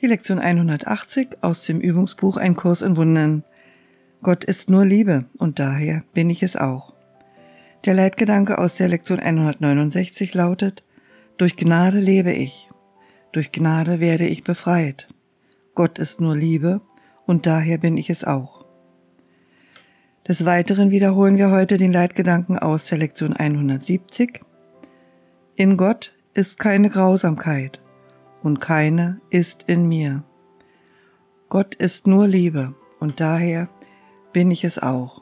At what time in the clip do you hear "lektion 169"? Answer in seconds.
8.88-10.32